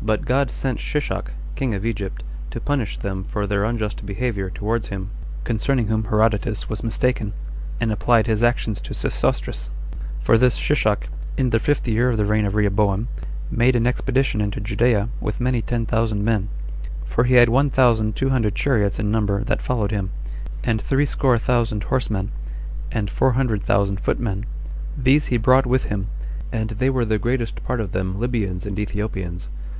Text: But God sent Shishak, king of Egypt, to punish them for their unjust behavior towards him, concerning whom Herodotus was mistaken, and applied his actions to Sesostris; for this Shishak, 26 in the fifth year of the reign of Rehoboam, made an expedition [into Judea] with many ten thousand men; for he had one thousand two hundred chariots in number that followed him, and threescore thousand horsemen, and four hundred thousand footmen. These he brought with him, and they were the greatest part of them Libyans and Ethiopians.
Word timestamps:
But 0.00 0.24
God 0.24 0.50
sent 0.50 0.78
Shishak, 0.80 1.32
king 1.54 1.74
of 1.74 1.86
Egypt, 1.86 2.22
to 2.50 2.60
punish 2.60 2.98
them 2.98 3.22
for 3.24 3.46
their 3.46 3.64
unjust 3.64 4.04
behavior 4.04 4.50
towards 4.50 4.88
him, 4.88 5.10
concerning 5.44 5.86
whom 5.86 6.04
Herodotus 6.04 6.68
was 6.68 6.82
mistaken, 6.84 7.32
and 7.80 7.90
applied 7.92 8.26
his 8.28 8.42
actions 8.44 8.80
to 8.82 8.94
Sesostris; 8.94 9.70
for 10.20 10.38
this 10.38 10.56
Shishak, 10.56 11.02
26 11.34 11.34
in 11.36 11.50
the 11.50 11.58
fifth 11.58 11.86
year 11.86 12.10
of 12.10 12.16
the 12.16 12.24
reign 12.26 12.44
of 12.44 12.54
Rehoboam, 12.54 13.08
made 13.50 13.74
an 13.76 13.86
expedition 13.86 14.40
[into 14.40 14.60
Judea] 14.60 15.08
with 15.20 15.40
many 15.40 15.62
ten 15.62 15.84
thousand 15.86 16.24
men; 16.24 16.48
for 17.04 17.24
he 17.24 17.34
had 17.34 17.48
one 17.48 17.70
thousand 17.70 18.14
two 18.14 18.30
hundred 18.30 18.54
chariots 18.54 18.98
in 19.00 19.10
number 19.10 19.42
that 19.44 19.62
followed 19.62 19.90
him, 19.90 20.10
and 20.62 20.80
threescore 20.80 21.38
thousand 21.38 21.84
horsemen, 21.84 22.30
and 22.90 23.08
four 23.10 23.32
hundred 23.32 23.62
thousand 23.62 23.98
footmen. 23.98 24.46
These 24.96 25.26
he 25.26 25.36
brought 25.38 25.66
with 25.66 25.86
him, 25.86 26.06
and 26.52 26.70
they 26.70 26.90
were 26.90 27.04
the 27.04 27.18
greatest 27.20 27.62
part 27.64 27.80
of 27.80 27.90
them 27.92 28.18
Libyans 28.18 28.66
and 28.66 28.78
Ethiopians. 28.78 29.48